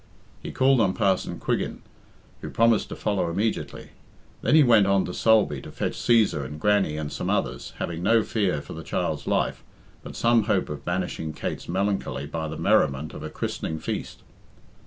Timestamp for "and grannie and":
6.43-7.11